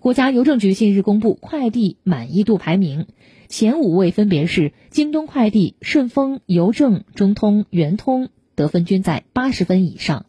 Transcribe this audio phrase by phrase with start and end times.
[0.00, 3.06] 国家邮政局近日公布快递满意度排名
[3.48, 10.24] 前五位分别是京东快递顺丰邮政中通圆通得分均在八十分以上。